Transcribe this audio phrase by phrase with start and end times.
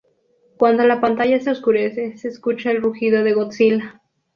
[0.57, 4.01] Cuando la pantalla se oscurece, se escucha el rugido de Godzilla.